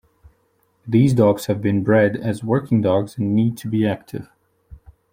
These 0.87 1.13
dogs 1.13 1.45
have 1.45 1.61
been 1.61 1.83
bred 1.83 2.15
as 2.17 2.43
working 2.43 2.81
dogs 2.81 3.19
and 3.19 3.35
need 3.35 3.55
to 3.59 3.67
be 3.69 3.85
active. 3.85 4.27